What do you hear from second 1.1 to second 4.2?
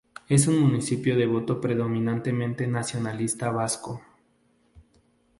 de voto predominantemente nacionalista vasco.